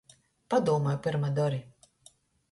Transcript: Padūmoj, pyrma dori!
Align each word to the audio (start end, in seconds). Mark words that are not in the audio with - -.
Padūmoj, 0.53 0.95
pyrma 1.07 1.29
dori! 1.39 1.59